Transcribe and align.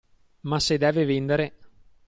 Ma 0.49 0.59
se 0.59 0.79
deve 0.81 1.05
vendere… 1.07 1.47